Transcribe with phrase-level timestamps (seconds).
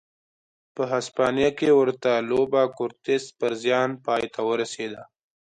[0.75, 5.01] په هسپانیا کې ورته لوبه کورتس پر زیان پای ته ورسېده.